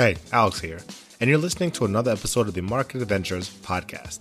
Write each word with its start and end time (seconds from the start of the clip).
Hey, 0.00 0.16
Alex 0.32 0.58
here, 0.58 0.80
and 1.20 1.28
you're 1.28 1.38
listening 1.38 1.70
to 1.72 1.84
another 1.84 2.10
episode 2.10 2.48
of 2.48 2.54
the 2.54 2.62
Market 2.62 3.02
Adventures 3.02 3.50
podcast. 3.50 4.20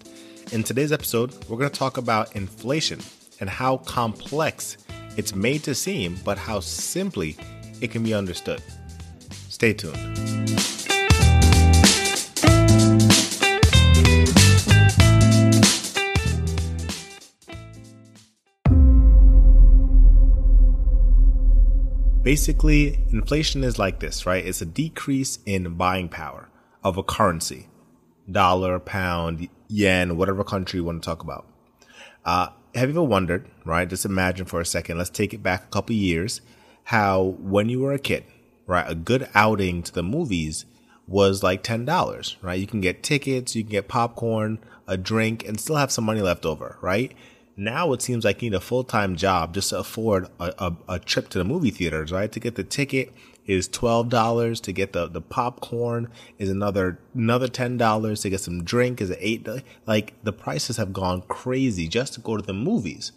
In 0.52 0.62
today's 0.62 0.92
episode, 0.92 1.32
we're 1.48 1.56
going 1.56 1.70
to 1.70 1.80
talk 1.80 1.96
about 1.96 2.36
inflation 2.36 3.00
and 3.40 3.50
how 3.50 3.78
complex 3.78 4.76
it's 5.16 5.34
made 5.34 5.64
to 5.64 5.74
seem, 5.74 6.20
but 6.26 6.38
how 6.38 6.60
simply 6.60 7.38
it 7.80 7.92
can 7.92 8.04
be 8.04 8.14
understood. 8.14 8.62
Stay 9.48 9.72
tuned. 9.72 10.39
Basically, 22.30 23.00
inflation 23.12 23.64
is 23.64 23.80
like 23.80 24.02
this, 24.02 24.28
right? 24.28 24.46
It's 24.46 24.62
a 24.62 24.66
decrease 24.68 25.40
in 25.48 25.74
buying 25.74 26.10
power 26.10 26.48
of 26.84 26.96
a 26.96 27.02
currency 27.02 27.70
dollar, 28.32 28.78
pound, 28.78 29.50
yen, 29.68 30.16
whatever 30.16 30.44
country 30.44 30.78
you 30.78 30.84
want 30.84 31.02
to 31.02 31.06
talk 31.08 31.24
about. 31.24 31.48
Uh, 32.24 32.50
have 32.76 32.88
you 32.88 32.94
ever 32.94 33.02
wondered, 33.02 33.50
right? 33.66 33.90
Just 33.90 34.06
imagine 34.06 34.46
for 34.46 34.62
a 34.62 34.66
second, 34.66 35.00
let's 35.00 35.10
take 35.10 35.34
it 35.34 35.42
back 35.42 35.64
a 35.64 35.70
couple 35.70 35.96
years, 35.96 36.42
how 36.84 37.36
when 37.40 37.68
you 37.68 37.80
were 37.80 37.94
a 37.94 37.98
kid, 37.98 38.26
right, 38.68 38.86
a 38.88 38.94
good 38.94 39.28
outing 39.34 39.82
to 39.82 39.92
the 39.92 40.04
movies 40.04 40.66
was 41.08 41.42
like 41.42 41.64
$10, 41.64 42.36
right? 42.44 42.60
You 42.60 42.68
can 42.68 42.80
get 42.80 43.02
tickets, 43.02 43.56
you 43.56 43.64
can 43.64 43.72
get 43.72 43.88
popcorn, 43.88 44.60
a 44.86 44.98
drink, 44.98 45.48
and 45.48 45.60
still 45.60 45.78
have 45.78 45.92
some 45.92 46.04
money 46.04 46.22
left 46.22 46.46
over, 46.46 46.78
right? 46.80 47.12
Now 47.60 47.92
it 47.92 48.02
seems 48.02 48.24
like 48.24 48.42
you 48.42 48.50
need 48.50 48.56
a 48.56 48.62
full 48.62 48.86
time 48.86 49.18
job 49.18 49.54
just 49.54 49.72
to 49.72 49.80
afford 49.80 50.28
a, 50.40 50.54
a, 50.58 50.78
a, 50.88 51.00
trip 51.00 51.28
to 51.30 51.38
the 51.38 51.44
movie 51.44 51.72
theaters, 51.72 52.10
right? 52.10 52.32
To 52.32 52.40
get 52.40 52.56
the 52.56 52.64
ticket 52.64 53.14
is 53.46 53.68
twelve 53.68 54.08
dollars. 54.08 54.62
To 54.62 54.72
get 54.72 54.94
the, 54.94 55.08
the 55.08 55.20
popcorn 55.20 56.10
is 56.38 56.50
another 56.50 57.00
another 57.14 57.50
ten 57.50 57.76
dollars. 57.76 58.22
To 58.22 58.30
get 58.30 58.40
some 58.40 58.64
drink 58.64 59.02
is 59.02 59.14
eight. 59.20 59.46
Like 59.86 60.14
the 60.24 60.32
prices 60.32 60.78
have 60.78 60.94
gone 60.94 61.22
crazy 61.24 61.90
just 61.90 62.14
to 62.14 62.22
go 62.22 62.38
to 62.38 62.42
the 62.42 62.54
movies, 62.54 63.12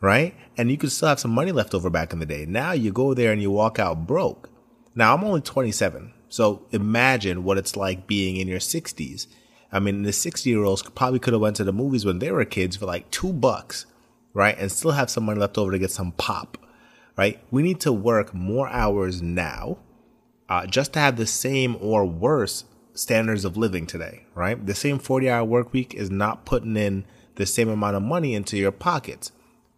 right? 0.00 0.36
And 0.56 0.70
you 0.70 0.78
could 0.78 0.92
still 0.92 1.08
have 1.08 1.18
some 1.18 1.32
money 1.32 1.50
left 1.50 1.74
over 1.74 1.90
back 1.90 2.12
in 2.12 2.20
the 2.20 2.26
day. 2.26 2.46
Now 2.46 2.70
you 2.70 2.92
go 2.92 3.14
there 3.14 3.32
and 3.32 3.42
you 3.42 3.50
walk 3.50 3.80
out 3.80 4.06
broke. 4.06 4.48
Now 4.94 5.12
I'm 5.12 5.24
only 5.24 5.40
27, 5.40 6.12
so 6.28 6.66
imagine 6.70 7.42
what 7.42 7.58
it's 7.58 7.76
like 7.76 8.06
being 8.06 8.36
in 8.36 8.46
your 8.46 8.60
60s 8.60 9.26
I 9.72 9.80
mean, 9.80 10.02
the 10.02 10.12
60 10.12 10.48
year 10.48 10.64
olds 10.64 10.82
probably 10.82 11.18
could 11.18 11.32
have 11.32 11.42
went 11.42 11.56
to 11.56 11.64
the 11.64 11.72
movies 11.72 12.04
when 12.04 12.18
they 12.18 12.30
were 12.30 12.44
kids 12.44 12.76
for 12.76 12.86
like 12.86 13.10
two 13.10 13.32
bucks, 13.32 13.86
right? 14.32 14.56
And 14.58 14.70
still 14.70 14.92
have 14.92 15.10
some 15.10 15.24
money 15.24 15.40
left 15.40 15.58
over 15.58 15.72
to 15.72 15.78
get 15.78 15.90
some 15.90 16.12
pop, 16.12 16.58
right? 17.16 17.40
We 17.50 17.62
need 17.62 17.80
to 17.80 17.92
work 17.92 18.32
more 18.34 18.68
hours 18.68 19.20
now, 19.22 19.78
uh, 20.48 20.66
just 20.66 20.92
to 20.92 21.00
have 21.00 21.16
the 21.16 21.26
same 21.26 21.76
or 21.80 22.04
worse 22.04 22.64
standards 22.94 23.44
of 23.44 23.56
living 23.56 23.86
today, 23.86 24.24
right? 24.34 24.64
The 24.64 24.74
same 24.74 24.98
40 24.98 25.28
hour 25.28 25.44
work 25.44 25.72
week 25.72 25.94
is 25.94 26.10
not 26.10 26.44
putting 26.44 26.76
in 26.76 27.04
the 27.34 27.46
same 27.46 27.68
amount 27.68 27.96
of 27.96 28.02
money 28.02 28.34
into 28.34 28.56
your 28.56 28.72
pockets, 28.72 29.32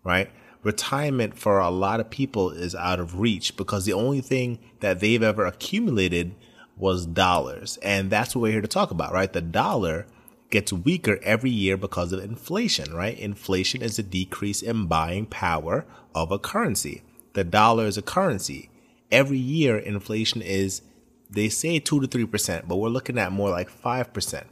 right? 0.05 0.31
Retirement 0.63 1.39
for 1.39 1.59
a 1.59 1.71
lot 1.71 2.01
of 2.01 2.11
people 2.11 2.51
is 2.51 2.75
out 2.75 3.01
of 3.01 3.19
reach 3.19 3.57
because 3.57 3.85
the 3.85 3.93
only 3.93 4.21
thing 4.21 4.59
that 4.81 5.01
they've 5.01 5.23
ever 5.23 5.47
accumulated 5.47 6.35
was 6.79 7.07
dollars. 7.07 7.79
And 7.83 8.11
that's 8.11 8.35
what 8.35 8.43
we're 8.43 8.53
here 8.53 8.61
to 8.61 8.69
talk 8.69 8.91
about, 8.91 9.13
right? 9.13 9.33
The 9.33 9.41
dollar 9.41 10.07
gets 10.51 10.73
weaker 10.73 11.19
every 11.23 11.51
year 11.51 11.77
because 11.77 12.13
of 12.13 12.23
inflation, 12.23 12.95
right? 12.95 13.19
Inflation 13.19 13.83
is 13.83 13.99
a 13.99 14.03
decrease 14.03 14.63
in 14.63 14.87
buying 14.87 15.27
power 15.27 15.85
of 16.15 16.33
a 16.33 16.39
currency. 16.39 17.03
The 17.35 17.45
dollar 17.45 17.87
is 17.87 17.99
a 17.99 18.03
currency. 18.03 18.71
Every 19.11 19.39
year, 19.39 19.77
inflation 19.77 20.43
is, 20.43 20.83
they 21.31 21.49
say 21.49 21.79
2 21.79 22.01
to 22.01 22.09
3%, 22.09 22.67
but 22.67 22.77
we're 22.77 22.89
looking 22.89 23.19
at 23.19 23.33
more 23.33 23.51
like 23.51 23.71
5%, 23.71 24.45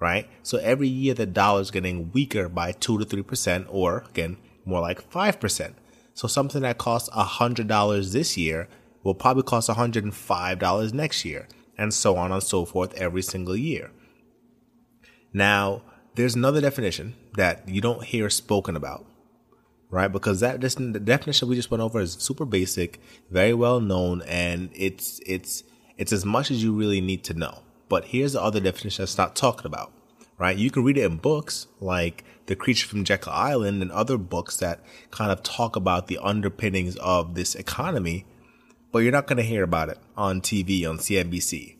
right? 0.00 0.28
So 0.42 0.58
every 0.58 0.88
year, 0.88 1.14
the 1.14 1.26
dollar 1.26 1.60
is 1.60 1.70
getting 1.70 2.10
weaker 2.12 2.48
by 2.48 2.72
2 2.72 2.98
to 2.98 3.04
3%, 3.04 3.66
or 3.68 4.04
again, 4.10 4.38
more 4.64 4.80
like 4.80 5.10
5%. 5.10 5.74
So 6.14 6.28
something 6.28 6.62
that 6.62 6.78
costs 6.78 7.10
$100 7.10 8.12
this 8.12 8.36
year 8.36 8.68
will 9.02 9.14
probably 9.14 9.42
cost 9.42 9.68
$105 9.68 10.92
next 10.94 11.24
year 11.24 11.48
and 11.76 11.92
so 11.92 12.16
on 12.16 12.32
and 12.32 12.42
so 12.42 12.64
forth 12.64 12.94
every 12.94 13.22
single 13.22 13.56
year. 13.56 13.90
Now, 15.32 15.82
there's 16.14 16.34
another 16.34 16.60
definition 16.60 17.14
that 17.36 17.68
you 17.68 17.80
don't 17.80 18.04
hear 18.04 18.30
spoken 18.30 18.76
about, 18.76 19.04
right? 19.90 20.08
Because 20.08 20.40
that 20.40 20.60
this, 20.60 20.76
the 20.76 21.00
definition 21.00 21.48
we 21.48 21.56
just 21.56 21.70
went 21.70 21.82
over 21.82 22.00
is 22.00 22.12
super 22.12 22.44
basic, 22.44 23.00
very 23.30 23.54
well 23.54 23.80
known, 23.80 24.22
and 24.22 24.70
it's 24.74 25.20
it's 25.26 25.64
it's 25.98 26.12
as 26.12 26.24
much 26.24 26.50
as 26.50 26.62
you 26.62 26.72
really 26.72 27.00
need 27.00 27.24
to 27.24 27.34
know. 27.34 27.60
But 27.88 28.06
here's 28.06 28.32
the 28.32 28.42
other 28.42 28.60
definition 28.60 29.02
that's 29.02 29.18
not 29.18 29.36
talked 29.36 29.64
about, 29.64 29.92
right? 30.38 30.56
You 30.56 30.70
can 30.70 30.84
read 30.84 30.98
it 30.98 31.04
in 31.04 31.16
books 31.16 31.66
like 31.80 32.24
The 32.46 32.56
Creature 32.56 32.88
from 32.88 33.04
Jekyll 33.04 33.32
Island 33.32 33.82
and 33.82 33.90
other 33.92 34.16
books 34.16 34.56
that 34.58 34.80
kind 35.10 35.30
of 35.30 35.42
talk 35.42 35.76
about 35.76 36.06
the 36.06 36.18
underpinnings 36.18 36.96
of 36.96 37.34
this 37.34 37.54
economy 37.54 38.24
but 38.94 39.00
you're 39.00 39.10
not 39.10 39.26
going 39.26 39.38
to 39.38 39.42
hear 39.42 39.64
about 39.64 39.88
it 39.88 39.98
on 40.16 40.40
TV 40.40 40.88
on 40.88 40.98
CNBC. 40.98 41.74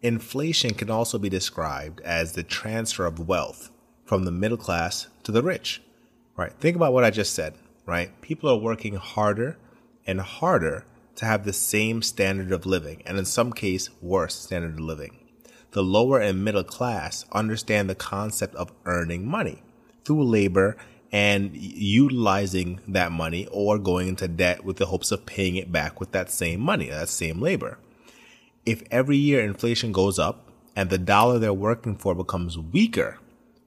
Inflation 0.00 0.74
can 0.74 0.88
also 0.88 1.18
be 1.18 1.28
described 1.28 2.00
as 2.02 2.32
the 2.32 2.44
transfer 2.44 3.04
of 3.04 3.26
wealth 3.26 3.72
from 4.04 4.24
the 4.24 4.30
middle 4.30 4.56
class 4.56 5.08
to 5.24 5.32
the 5.32 5.42
rich. 5.42 5.82
Right? 6.36 6.52
Think 6.52 6.76
about 6.76 6.92
what 6.92 7.02
I 7.02 7.10
just 7.10 7.34
said, 7.34 7.54
right? 7.84 8.12
People 8.20 8.48
are 8.48 8.56
working 8.56 8.94
harder 8.94 9.56
and 10.06 10.20
harder 10.20 10.84
to 11.16 11.24
have 11.24 11.44
the 11.44 11.52
same 11.52 12.00
standard 12.00 12.52
of 12.52 12.64
living, 12.64 13.02
and 13.06 13.18
in 13.18 13.24
some 13.24 13.52
case, 13.52 13.90
worse 14.00 14.36
standard 14.36 14.74
of 14.74 14.80
living. 14.80 15.18
The 15.72 15.82
lower 15.82 16.20
and 16.20 16.44
middle 16.44 16.62
class 16.62 17.24
understand 17.32 17.90
the 17.90 17.96
concept 17.96 18.54
of 18.54 18.72
earning 18.84 19.26
money 19.26 19.64
through 20.04 20.22
labor 20.22 20.76
and 21.12 21.56
utilizing 21.56 22.80
that 22.88 23.12
money 23.12 23.46
or 23.50 23.78
going 23.78 24.08
into 24.08 24.28
debt 24.28 24.64
with 24.64 24.76
the 24.76 24.86
hopes 24.86 25.10
of 25.12 25.26
paying 25.26 25.56
it 25.56 25.70
back 25.70 26.00
with 26.00 26.12
that 26.12 26.30
same 26.30 26.60
money, 26.60 26.88
that 26.88 27.08
same 27.08 27.40
labor. 27.40 27.78
If 28.64 28.82
every 28.90 29.16
year 29.16 29.44
inflation 29.44 29.92
goes 29.92 30.18
up 30.18 30.48
and 30.74 30.90
the 30.90 30.98
dollar 30.98 31.38
they're 31.38 31.54
working 31.54 31.96
for 31.96 32.14
becomes 32.14 32.58
weaker, 32.58 33.18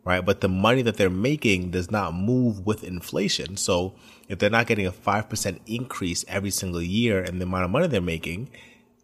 right? 0.06 0.24
But 0.26 0.42
the 0.42 0.50
money 0.50 0.82
that 0.84 0.98
they're 0.98 1.10
making 1.10 1.72
does 1.72 1.90
not 1.90 2.14
move 2.14 2.66
with 2.66 2.84
inflation. 2.84 3.58
So 3.58 3.96
if 4.28 4.40
they're 4.40 4.50
not 4.50 4.68
getting 4.68 4.86
a 4.86 4.92
5% 4.92 5.60
increase 5.66 6.24
every 6.28 6.52
single 6.52 6.82
year 6.82 7.24
in 7.24 7.40
the 7.40 7.46
amount 7.46 7.66
of 7.66 7.72
money 7.72 7.88
they're 7.88 8.02
making, 8.02 8.50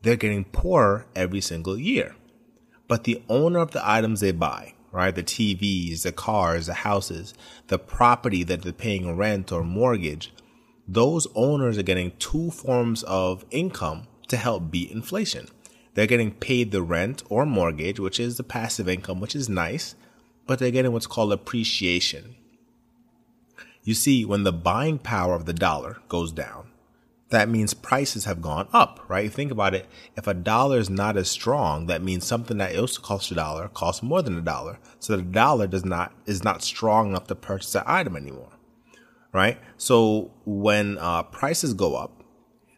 they're 0.03 0.15
getting 0.15 0.43
poorer 0.43 1.07
every 1.15 1.41
single 1.41 1.79
year. 1.79 2.15
But 2.87 3.05
the 3.05 3.23
owner 3.27 3.59
of 3.59 3.71
the 3.71 3.81
items 3.87 4.19
they 4.19 4.31
buy, 4.31 4.74
right? 4.95 5.13
The 5.13 5.23
TVs, 5.23 6.03
the 6.03 6.11
cars, 6.11 6.67
the 6.67 6.73
houses, 6.73 7.33
the 7.67 7.77
property 7.77 8.43
that 8.43 8.61
they're 8.61 8.71
paying 8.71 9.15
rent 9.17 9.51
or 9.51 9.63
mortgage. 9.63 10.33
Those 10.87 11.27
owners 11.35 11.77
are 11.77 11.83
getting 11.83 12.13
two 12.17 12.51
forms 12.51 13.03
of 13.03 13.45
income 13.51 14.07
to 14.29 14.37
help 14.37 14.71
beat 14.71 14.91
inflation. 14.91 15.47
They're 15.93 16.07
getting 16.07 16.31
paid 16.31 16.71
the 16.71 16.81
rent 16.81 17.23
or 17.29 17.45
mortgage, 17.45 17.99
which 17.99 18.19
is 18.19 18.37
the 18.37 18.43
passive 18.43 18.87
income, 18.87 19.19
which 19.19 19.35
is 19.35 19.49
nice, 19.49 19.95
but 20.47 20.59
they're 20.59 20.71
getting 20.71 20.93
what's 20.93 21.07
called 21.07 21.33
appreciation. 21.33 22.35
You 23.83 23.93
see, 23.93 24.25
when 24.25 24.43
the 24.43 24.53
buying 24.53 24.97
power 24.97 25.35
of 25.35 25.45
the 25.45 25.53
dollar 25.53 25.97
goes 26.07 26.31
down, 26.31 26.69
that 27.29 27.49
means 27.49 27.73
prices 27.73 28.25
have 28.25 28.41
gone 28.41 28.67
up, 28.71 28.99
right? 29.07 29.31
Think 29.31 29.51
about 29.51 29.73
it. 29.73 29.87
If 30.15 30.27
a 30.27 30.33
dollar 30.33 30.77
is 30.77 30.89
not 30.89 31.17
as 31.17 31.29
strong, 31.29 31.87
that 31.87 32.03
means 32.03 32.25
something 32.25 32.57
that 32.59 32.75
used 32.75 32.95
to 32.95 33.01
cost 33.01 33.31
a 33.31 33.35
dollar 33.35 33.67
costs 33.69 34.03
more 34.03 34.21
than 34.21 34.37
a 34.37 34.41
dollar. 34.41 34.79
So 34.99 35.15
the 35.17 35.23
dollar 35.23 35.65
does 35.65 35.83
not, 35.83 36.13
is 36.25 36.43
not 36.43 36.61
strong 36.61 37.09
enough 37.09 37.27
to 37.27 37.35
purchase 37.35 37.73
that 37.73 37.89
item 37.89 38.15
anymore, 38.15 38.51
right? 39.33 39.57
So 39.77 40.31
when 40.45 40.99
uh, 40.99 41.23
prices 41.23 41.73
go 41.73 41.95
up, 41.95 42.23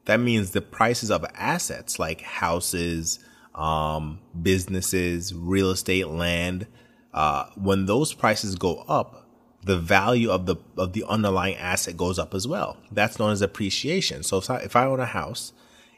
that 0.05 0.21
means 0.21 0.51
the 0.51 0.61
prices 0.61 1.11
of 1.11 1.25
assets 1.33 1.99
like 1.99 2.21
houses, 2.21 3.19
um, 3.53 4.19
businesses, 4.41 5.33
real 5.33 5.71
estate, 5.71 6.07
land, 6.07 6.67
uh, 7.13 7.47
when 7.55 7.85
those 7.85 8.13
prices 8.13 8.55
go 8.55 8.85
up, 8.87 9.26
the 9.67 9.77
value 9.77 10.31
of 10.31 10.45
the 10.45 10.55
of 10.77 10.93
the 10.93 11.03
underlying 11.07 11.55
asset 11.57 11.97
goes 11.97 12.17
up 12.17 12.33
as 12.33 12.47
well. 12.47 12.77
That's 12.91 13.19
known 13.19 13.31
as 13.31 13.41
appreciation. 13.41 14.23
So 14.23 14.37
if 14.37 14.49
I, 14.49 14.57
if 14.57 14.75
I 14.75 14.85
own 14.85 14.99
a 14.99 15.05
house, 15.05 15.53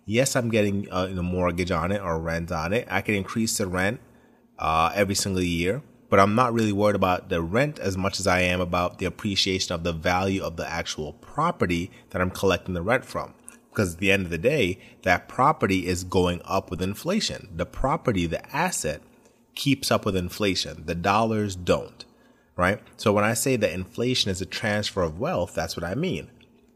yes, 0.05 0.35
I'm 0.35 0.49
getting 0.49 0.87
a, 0.91 1.05
a 1.05 1.23
mortgage 1.23 1.71
on 1.71 1.91
it 1.91 2.01
or 2.01 2.19
rent 2.19 2.51
on 2.51 2.73
it. 2.73 2.87
I 2.89 3.01
can 3.01 3.15
increase 3.15 3.57
the 3.57 3.67
rent 3.67 3.99
uh, 4.57 4.91
every 4.93 5.15
single 5.15 5.41
year, 5.41 5.81
but 6.09 6.19
I'm 6.19 6.35
not 6.35 6.53
really 6.53 6.73
worried 6.73 6.95
about 6.95 7.29
the 7.29 7.41
rent 7.41 7.79
as 7.79 7.97
much 7.97 8.19
as 8.19 8.27
I 8.27 8.41
am 8.41 8.59
about 8.59 8.97
the 8.97 9.05
appreciation 9.05 9.73
of 9.73 9.83
the 9.83 9.93
value 9.93 10.43
of 10.43 10.57
the 10.57 10.69
actual 10.69 11.13
property 11.13 11.91
that 12.09 12.21
I'm 12.21 12.31
collecting 12.31 12.73
the 12.73 12.81
rent 12.81 13.05
from. 13.05 13.33
Because 13.69 13.93
at 13.93 13.99
the 13.99 14.11
end 14.11 14.25
of 14.25 14.31
the 14.31 14.39
day, 14.39 14.79
that 15.03 15.29
property 15.29 15.85
is 15.87 16.03
going 16.03 16.41
up 16.43 16.71
with 16.71 16.81
inflation. 16.81 17.49
The 17.55 17.67
property, 17.67 18.25
the 18.25 18.43
asset, 18.53 19.01
keeps 19.53 19.91
up 19.91 20.05
with 20.05 20.15
inflation. 20.15 20.85
The 20.85 20.95
dollars 20.95 21.55
don't 21.55 22.03
right? 22.59 22.81
So 22.97 23.13
when 23.13 23.23
I 23.23 23.35
say 23.35 23.55
that 23.55 23.71
inflation 23.71 24.29
is 24.29 24.41
a 24.41 24.45
transfer 24.45 25.01
of 25.01 25.17
wealth, 25.17 25.55
that's 25.55 25.77
what 25.77 25.85
I 25.85 25.95
mean. 25.95 26.29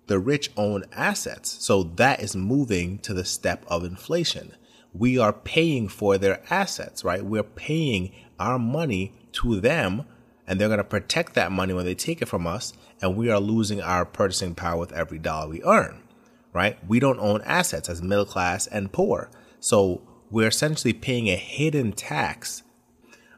The 0.07 0.17
rich 0.17 0.49
own 0.55 0.85
assets. 0.93 1.57
So 1.59 1.83
that 1.83 2.21
is 2.21 2.37
moving 2.37 2.99
to 2.99 3.13
the 3.13 3.25
step 3.25 3.65
of 3.67 3.83
inflation. 3.83 4.53
we 4.93 5.17
are 5.17 5.33
paying 5.33 5.87
for 5.87 6.17
their 6.17 6.41
assets, 6.49 7.03
right? 7.03 7.25
We're 7.25 7.43
paying 7.43 8.11
our 8.39 8.59
money 8.59 9.11
to 9.33 9.59
them 9.59 10.05
and 10.47 10.59
they're 10.59 10.67
going 10.67 10.77
to 10.77 10.83
protect 10.83 11.33
that 11.33 11.51
money 11.51 11.73
when 11.73 11.85
they 11.85 11.95
take 11.95 12.21
it 12.21 12.27
from 12.27 12.45
us. 12.45 12.73
And 13.01 13.17
we 13.17 13.29
are 13.29 13.39
losing 13.39 13.81
our 13.81 14.05
purchasing 14.05 14.55
power 14.55 14.77
with 14.77 14.93
every 14.93 15.17
dollar 15.19 15.49
we 15.49 15.63
earn, 15.63 16.03
right? 16.53 16.77
We 16.87 16.99
don't 16.99 17.19
own 17.19 17.41
assets 17.41 17.89
as 17.89 18.01
middle 18.01 18.25
class 18.25 18.67
and 18.67 18.91
poor. 18.91 19.29
So 19.59 20.01
we're 20.29 20.47
essentially 20.47 20.93
paying 20.93 21.27
a 21.29 21.35
hidden 21.35 21.91
tax, 21.91 22.63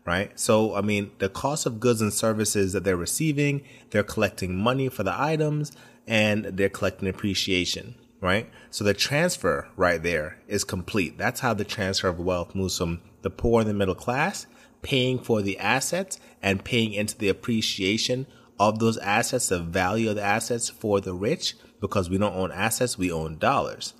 right? 0.05 0.37
So, 0.39 0.75
I 0.75 0.81
mean, 0.81 1.11
the 1.19 1.29
cost 1.29 1.65
of 1.65 1.79
goods 1.79 2.01
and 2.01 2.13
services 2.13 2.73
that 2.73 2.83
they're 2.83 2.95
receiving, 2.95 3.63
they're 3.89 4.03
collecting 4.03 4.55
money 4.55 4.89
for 4.89 5.03
the 5.03 5.19
items 5.19 5.71
and 6.07 6.45
they're 6.45 6.69
collecting 6.69 7.07
appreciation, 7.07 7.95
right? 8.21 8.49
So 8.69 8.83
the 8.83 8.93
transfer 8.93 9.67
right 9.75 10.01
there 10.01 10.37
is 10.47 10.63
complete. 10.63 11.17
That's 11.17 11.39
how 11.39 11.53
the 11.53 11.63
transfer 11.63 12.07
of 12.07 12.19
wealth 12.19 12.53
moves 12.53 12.77
from 12.77 13.01
the 13.23 13.29
poor 13.29 13.61
and 13.61 13.69
the 13.69 13.73
middle 13.73 13.95
class 13.95 14.45
paying 14.85 15.17
for 15.17 15.41
the 15.41 15.57
assets 15.57 16.19
and 16.43 16.63
paying 16.63 16.93
into 16.93 17.17
the 17.17 17.27
appreciation 17.27 18.27
of 18.59 18.77
those 18.77 18.99
assets, 18.99 19.49
the 19.49 19.59
value 19.59 20.09
of 20.11 20.15
the 20.15 20.21
assets 20.21 20.69
for 20.69 21.01
the 21.01 21.13
rich, 21.13 21.55
because 21.81 22.07
we 22.07 22.19
don't 22.19 22.35
own 22.35 22.51
assets, 22.51 22.95
we 22.95 23.11
own 23.11 23.37
dollars. 23.39 23.95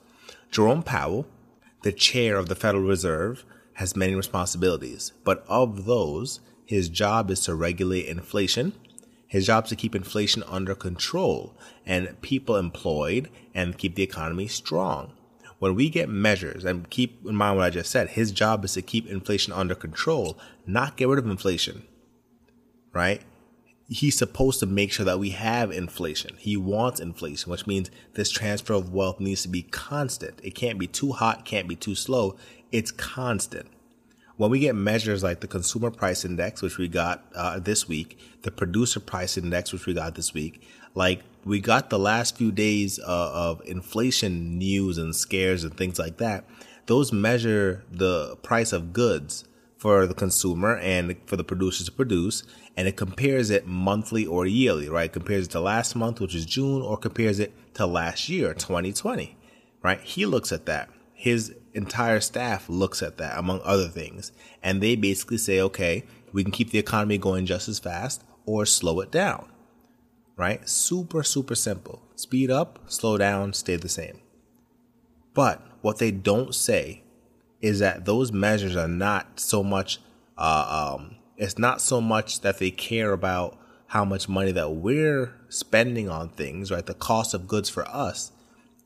Jerome 0.52 0.84
Powell, 0.84 1.26
the 1.82 1.92
chair 1.92 2.38
of 2.38 2.50
the 2.50 2.56
Federal 2.56 2.84
Reserve, 2.84 3.44
has 3.76 3.96
many 3.96 4.16
responsibilities, 4.16 5.14
but 5.24 5.46
of 5.48 5.86
those, 5.86 6.40
his 6.66 6.90
job 6.90 7.32
is 7.32 7.42
to 7.42 7.56
regulate 7.56 8.08
inflation. 8.08 8.74
His 9.28 9.46
job 9.46 9.66
is 9.66 9.70
to 9.70 9.76
keep 9.76 9.96
inflation 9.96 10.44
under 10.48 10.76
control 10.76 11.58
and 11.86 12.20
people 12.22 12.58
employed 12.58 13.30
and 13.54 13.78
keep 13.78 13.96
the 13.96 14.04
economy 14.04 14.48
strong 14.48 15.12
when 15.60 15.76
we 15.76 15.90
get 15.90 16.10
measures, 16.10 16.66
and 16.66 16.90
keep 16.90 17.26
in 17.26 17.36
mind 17.36 17.58
what 17.58 17.66
I 17.66 17.70
just 17.70 17.92
said, 17.92 18.10
his 18.10 18.32
job 18.32 18.66
is 18.66 18.74
to 18.74 18.82
keep 18.82 19.08
inflation 19.08 19.54
under 19.54 19.76
control, 19.76 20.38
not 20.66 20.98
get 20.98 21.08
rid 21.08 21.20
of 21.20 21.30
inflation, 21.30 21.84
right? 22.94 23.22
He's 23.88 24.18
supposed 24.18 24.60
to 24.62 24.66
make 24.66 24.92
sure 24.92 25.06
that 25.06 25.20
we 25.20 25.30
have 25.32 25.72
inflation. 25.72 26.36
He 26.40 26.58
wants 26.58 27.00
inflation, 27.00 27.52
which 27.52 27.68
means 27.68 27.92
this 28.14 28.32
transfer 28.32 28.74
of 28.74 28.92
wealth 28.92 29.20
needs 29.20 29.44
to 29.44 29.48
be 29.48 29.62
constant. 29.62 30.40
It 30.44 30.56
can't 30.56 30.80
be 30.80 30.88
too 30.88 31.12
hot, 31.12 31.46
can't 31.46 31.68
be 31.68 31.76
too 31.76 31.94
slow. 31.94 32.36
It's 32.72 32.90
constant. 32.90 33.68
When 34.38 34.52
we 34.52 34.60
get 34.60 34.76
measures 34.76 35.24
like 35.24 35.40
the 35.40 35.48
consumer 35.48 35.92
price 35.92 36.26
index, 36.26 36.62
which 36.62 36.78
we 36.78 36.88
got 36.88 37.26
uh, 37.36 37.60
this 37.60 37.88
week, 37.88 38.20
the 38.42 38.52
producer 38.52 39.00
price 39.00 39.38
index, 39.38 39.72
which 39.72 39.86
we 39.86 39.94
got 39.94 40.16
this 40.16 40.34
week, 40.34 40.62
like 40.96 41.22
we 41.46 41.60
got 41.60 41.90
the 41.90 42.00
last 42.00 42.36
few 42.38 42.52
days 42.52 43.00
uh, 43.00 43.04
of 43.06 43.62
inflation 43.66 44.58
news 44.58 44.98
and 44.98 45.16
scares 45.16 45.64
and 45.64 45.78
things 45.78 46.00
like 46.00 46.18
that. 46.18 46.44
Those 46.88 47.14
measure 47.14 47.84
the 47.92 48.36
price 48.38 48.74
of 48.74 48.94
goods 48.94 49.46
for 49.78 50.08
the 50.08 50.14
consumer 50.14 50.78
and 50.78 51.16
for 51.26 51.36
the 51.36 51.44
producers 51.44 51.86
to 51.88 51.92
produce, 51.92 52.44
and 52.78 52.88
it 52.88 52.96
compares 52.96 53.50
it 53.50 53.68
monthly 53.68 54.26
or 54.26 54.46
yearly, 54.46 54.90
right? 54.90 55.12
Compares 55.12 55.46
it 55.46 55.52
to 55.52 55.60
last 55.60 55.96
month, 55.96 56.20
which 56.20 56.36
is 56.36 56.46
June, 56.46 56.82
or 56.82 56.98
compares 56.98 57.40
it 57.40 57.54
to 57.76 57.86
last 57.86 58.30
year, 58.30 58.54
2020, 58.54 59.38
right? 59.84 60.02
He 60.02 60.26
looks 60.26 60.52
at 60.52 60.66
that. 60.66 60.90
His 61.14 61.56
entire 61.74 62.20
staff 62.20 62.70
looks 62.70 63.02
at 63.02 63.18
that, 63.18 63.38
among 63.38 63.62
other 63.64 63.88
things, 63.88 64.32
and 64.64 64.82
they 64.82 64.96
basically 64.96 65.38
say, 65.38 65.60
okay, 65.62 66.04
we 66.32 66.44
can 66.44 66.52
keep 66.52 66.72
the 66.72 66.80
economy 66.80 67.18
going 67.18 67.46
just 67.46 67.68
as 67.68 67.80
fast 67.80 68.24
or 68.46 68.66
slow 68.66 69.00
it 69.00 69.12
down 69.12 69.50
right? 70.36 70.68
Super, 70.68 71.24
super 71.24 71.56
simple. 71.56 72.02
Speed 72.16 72.52
up, 72.52 72.80
slow 72.88 73.18
down, 73.18 73.54
stay 73.54 73.76
the 73.76 73.90
same. 73.90 74.20
But 75.34 75.62
what 75.82 75.98
they 75.98 76.12
don't 76.12 76.54
say 76.54 77.04
is 77.62 77.80
that 77.80 78.06
those 78.06 78.32
measures 78.32 78.76
are 78.76 78.88
not 78.88 79.40
so 79.40 79.64
much, 79.64 80.00
uh, 80.38 80.96
um, 80.98 81.16
it's 81.38 81.58
not 81.58 81.82
so 81.82 82.00
much 82.00 82.42
that 82.42 82.60
they 82.60 82.72
care 82.72 83.12
about 83.12 83.58
how 83.88 84.06
much 84.06 84.28
money 84.28 84.52
that 84.52 84.72
we're 84.72 85.34
spending 85.50 86.10
on 86.10 86.30
things, 86.30 86.72
right? 86.72 86.86
The 86.86 86.94
cost 86.94 87.34
of 87.34 87.48
goods 87.48 87.70
for 87.70 87.88
us. 87.88 88.32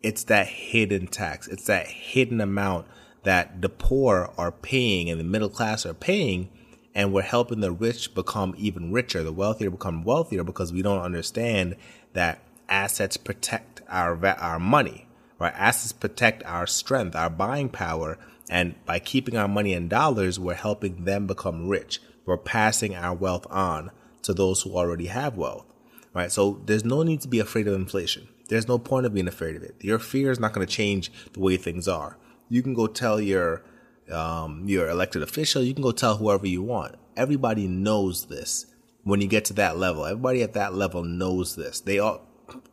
It's 0.01 0.24
that 0.25 0.48
hidden 0.48 1.07
tax. 1.07 1.48
It's 1.48 1.66
that 1.66 1.88
hidden 1.88 2.42
amount 2.42 2.88
that 3.24 3.62
the 3.62 3.69
poor 3.69 4.31
are 4.38 4.51
paying 4.51 5.10
and 5.10 5.19
the 5.19 5.25
middle 5.25 5.50
class 5.50 5.86
are 5.86 5.94
paying 5.94 6.50
and 6.95 7.13
we're 7.13 7.21
helping 7.21 7.60
the 7.60 7.71
rich 7.71 8.13
become 8.16 8.56
even 8.57 8.92
richer, 8.92 9.24
the 9.24 9.31
wealthier 9.31 9.69
become 9.69 10.04
wealthier 10.04 10.44
because 10.44 10.74
we 10.74 10.81
don't 10.81 11.01
understand 11.01 11.75
that 12.13 12.42
assets 12.68 13.18
protect 13.18 13.81
our 13.89 14.25
our 14.25 14.60
money, 14.60 15.07
right? 15.38 15.54
Assets 15.56 15.92
protect 15.92 16.44
our 16.45 16.68
strength, 16.68 17.16
our 17.16 17.30
buying 17.30 17.69
power, 17.69 18.18
and 18.50 18.84
by 18.86 19.00
keeping 19.00 19.38
our 19.38 19.48
money 19.48 19.74
in 19.74 19.88
dollars, 19.88 20.40
we're 20.40 20.56
helping 20.56 21.06
them 21.06 21.28
become 21.28 21.69
rich. 21.69 22.01
We're 22.25 22.38
passing 22.38 22.96
our 22.96 23.13
wealth 23.16 23.46
on 23.50 23.92
to 24.24 24.34
those 24.34 24.62
who 24.62 24.75
already 24.75 25.06
have 25.07 25.38
wealth, 25.38 25.66
right? 26.13 26.31
So 26.31 26.62
there's 26.66 26.84
no 26.84 27.04
need 27.04 27.22
to 27.22 27.28
be 27.28 27.40
afraid 27.40 27.68
of 27.68 27.75
inflation. 27.75 28.28
There's 28.50 28.68
no 28.68 28.80
point 28.80 29.06
of 29.06 29.13
being 29.13 29.28
afraid 29.28 29.56
of 29.56 29.63
it. 29.63 29.75
Your 29.80 30.00
fear 30.00 30.31
is 30.31 30.40
not 30.40 30.54
going 30.54 30.66
to 30.66 30.74
change 30.74 31.12
the 31.34 31.40
way 31.40 31.56
things 31.56 31.88
are. 31.88 32.18
You 32.50 32.63
can 32.63 32.74
go 32.74 32.88
tell 32.88 33.22
your 33.22 33.63
um, 34.12 34.63
your 34.68 34.90
elected 34.90 35.22
official, 35.22 35.62
you 35.62 35.74
can 35.74 35.84
go 35.84 35.92
tell 35.92 36.18
whoever 36.18 36.48
you 36.48 36.63
want. 36.63 36.95
Everybody 37.16 37.68
knows 37.68 38.25
this 38.25 38.66
when 39.04 39.22
you 39.22 39.28
get 39.28 39.45
to 39.45 39.54
that 39.54 39.78
level. 39.78 40.06
Everybody 40.06 40.42
at 40.42 40.54
that 40.54 40.74
level 40.74 41.04
knows 41.04 41.56
this. 41.56 41.80
They 41.80 42.00
all, 42.00 42.22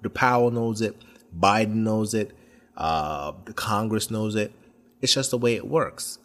the 0.02 0.10
Powell 0.10 0.50
knows 0.50 0.80
it, 0.80 0.96
Biden 1.38 1.76
knows 1.76 2.14
it, 2.14 2.32
uh, 2.76 3.32
the 3.44 3.52
Congress 3.52 4.10
knows 4.10 4.34
it. 4.34 4.52
It's 5.06 5.14
just 5.14 5.30
the 5.30 5.38
way 5.38 5.54
it 5.54 5.68
works. 5.68 6.18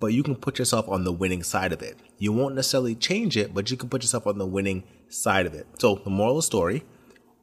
But 0.00 0.08
you 0.08 0.22
can 0.22 0.36
put 0.36 0.58
yourself 0.58 0.86
on 0.86 1.04
the 1.04 1.12
winning 1.14 1.42
side 1.42 1.72
of 1.72 1.80
it. 1.80 1.96
You 2.18 2.30
won't 2.30 2.54
necessarily 2.54 2.94
change 2.94 3.38
it, 3.38 3.54
but 3.54 3.70
you 3.70 3.78
can 3.78 3.88
put 3.88 4.02
yourself 4.02 4.26
on 4.26 4.36
the 4.36 4.44
winning 4.44 4.84
side 5.08 5.46
of 5.46 5.54
it. 5.54 5.66
So 5.78 5.94
the 5.94 6.10
moral 6.10 6.32
of 6.32 6.38
the 6.38 6.42
story, 6.42 6.84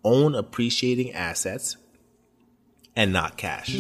own 0.04 0.36
appreciating 0.36 1.12
assets 1.14 1.78
and 2.96 3.12
not 3.12 3.36
cash. 3.36 3.80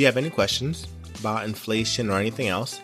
You 0.00 0.06
have 0.06 0.16
any 0.16 0.30
questions 0.30 0.86
about 1.18 1.44
inflation 1.44 2.10
or 2.10 2.18
anything 2.18 2.48
else, 2.48 2.80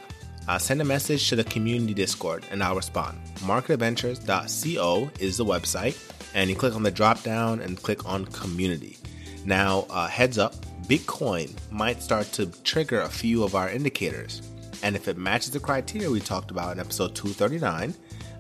uh, 0.49 0.59
send 0.59 0.81
a 0.81 0.85
message 0.85 1.29
to 1.29 1.37
the 1.37 1.45
community 1.45 1.95
Discord 1.95 2.45
and 2.51 2.63
I'll 2.63 2.77
respond. 2.77 3.19
Marketadventures.co 3.37 5.11
is 5.19 5.37
the 5.37 5.45
website, 5.45 5.97
and 6.35 6.51
you 6.51 6.57
click 6.57 6.75
on 6.75 6.83
the 6.83 6.91
drop 6.91 7.23
down 7.23 7.61
and 7.61 7.83
click 7.83 8.07
on 8.07 8.27
community. 8.27 8.99
Now, 9.45 9.87
uh, 9.91 10.07
heads 10.07 10.39
up, 10.39 10.55
Bitcoin 10.87 11.57
might 11.71 12.03
start 12.03 12.27
to 12.33 12.47
trigger 12.63 13.01
a 13.01 13.09
few 13.09 13.43
of 13.43 13.55
our 13.55 13.71
indicators. 13.71 14.43
And 14.83 14.95
if 14.95 15.09
it 15.09 15.17
matches 15.17 15.51
the 15.51 15.61
criteria 15.61 16.11
we 16.11 16.21
talked 16.21 16.51
about 16.51 16.73
in 16.73 16.81
episode 16.81 17.15
239 17.15 17.95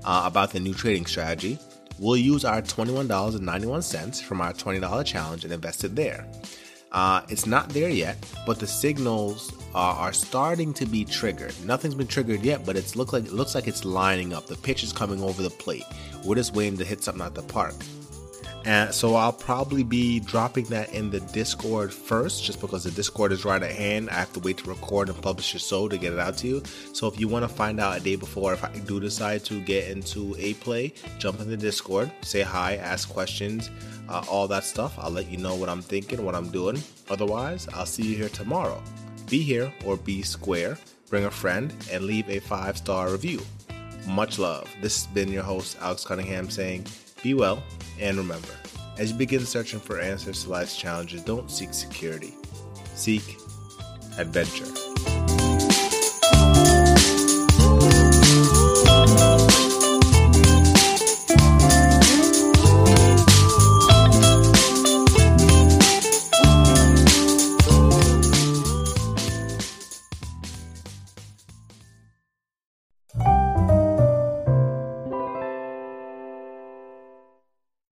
uh, 0.04 0.23
about 0.26 0.52
the 0.52 0.61
new 0.61 0.75
trading 0.75 1.06
strategy, 1.06 1.59
we'll 1.99 2.16
use 2.16 2.45
our 2.45 2.61
$21.91 2.61 4.23
from 4.23 4.40
our 4.40 4.52
$20 4.52 5.04
challenge 5.04 5.45
and 5.45 5.52
invest 5.52 5.83
it 5.83 5.97
there. 5.97 6.26
Uh, 6.97 7.21
it's 7.29 7.45
not 7.45 7.69
there 7.69 7.91
yet, 7.91 8.17
but 8.47 8.59
the 8.59 8.67
signals 8.67 9.53
are, 9.75 9.95
are, 9.97 10.15
starting 10.15 10.73
to 10.73 10.87
be 10.87 11.05
triggered. 11.05 11.55
Nothing's 11.62 11.95
been 11.95 12.07
triggered 12.07 12.41
yet, 12.41 12.65
but 12.65 12.75
it's 12.75 12.97
look 12.97 13.12
like 13.12 13.26
it 13.26 13.35
looks 13.35 13.55
like 13.55 13.69
it's 13.69 13.85
lining 13.85 14.33
up. 14.33 14.47
The 14.47 14.57
pitch 14.57 14.83
is 14.83 14.95
coming 14.95 15.23
over 15.23 15.43
the 15.43 15.50
plate. 15.50 15.85
We're 16.25 16.37
just 16.37 16.55
waiting 16.55 16.79
to 16.79 16.87
hit 16.87 17.05
something 17.05 17.23
at 17.23 17.35
the 17.35 17.43
park. 17.43 17.75
And 18.65 18.95
so 18.95 19.15
I'll 19.15 19.33
probably 19.33 19.85
be 19.85 20.21
dropping 20.21 20.65
that 20.67 20.93
in 20.95 21.11
the 21.11 21.21
Discord 21.21 21.93
first, 21.93 22.43
just 22.43 22.62
because 22.62 22.83
the 22.83 22.91
Discord 22.91 23.31
is 23.31 23.45
right 23.45 23.62
at 23.62 23.71
hand. 23.71 24.09
I 24.09 24.15
have 24.15 24.33
to 24.33 24.41
wait 24.41 24.57
to 24.59 24.69
record 24.69 25.11
and 25.11 25.21
publish 25.21 25.53
the 25.53 25.59
show 25.59 25.88
to 25.88 25.99
get 25.99 26.15
it 26.15 26.19
out 26.19 26.38
to 26.38 26.49
you. 26.49 26.62
So 26.95 27.07
if 27.07 27.21
you 27.21 27.29
want 27.29 27.45
to 27.45 27.49
find 27.49 27.79
out 27.79 27.99
a 27.99 28.00
day 28.00 28.17
before, 28.17 28.55
if 28.55 28.65
I 28.65 28.73
do 28.87 28.99
decide 29.00 29.45
to 29.45 29.61
get 29.61 29.91
into 29.91 30.35
a 30.38 30.55
play, 30.55 30.95
jump 31.19 31.41
in 31.41 31.49
the 31.49 31.59
Discord, 31.59 32.11
say 32.23 32.41
hi, 32.41 32.76
ask 32.76 33.09
questions, 33.09 33.71
uh, 34.09 34.25
all 34.29 34.49
that 34.49 34.65
stuff. 34.65 34.99
I'll 34.99 35.11
let 35.11 35.31
you 35.31 35.39
know 35.39 35.55
what 35.55 35.69
I'm 35.69 35.83
thinking, 35.83 36.25
what 36.25 36.35
I'm 36.35 36.51
doing. 36.51 36.83
Otherwise, 37.09 37.69
I'll 37.75 37.87
see 37.87 38.03
you 38.03 38.17
here 38.17 38.29
tomorrow. 38.29 38.83
Be 39.29 39.43
here 39.43 39.73
or 39.85 39.97
be 39.97 40.23
square, 40.23 40.79
bring 41.11 41.25
a 41.25 41.31
friend, 41.31 41.75
and 41.91 42.05
leave 42.05 42.29
a 42.29 42.41
five 42.41 42.77
star 42.77 43.11
review. 43.11 43.41
Much 44.07 44.39
love. 44.39 44.69
This 44.81 45.05
has 45.05 45.13
been 45.13 45.33
your 45.33 45.43
host, 45.43 45.77
Alex 45.81 46.05
Cunningham, 46.05 46.49
saying, 46.49 46.87
Be 47.23 47.35
well, 47.35 47.63
and 47.99 48.17
remember, 48.17 48.55
as 48.99 49.11
you 49.11 49.19
begin 49.19 49.45
searching 49.45 49.81
for 49.81 50.01
answers 50.01 50.45
to 50.45 50.51
life's 50.51 50.77
challenges, 50.77 51.23
don't 51.23 51.51
seek 51.51 51.75
security, 51.75 52.35
seek 52.95 53.37
adventure. 54.19 54.86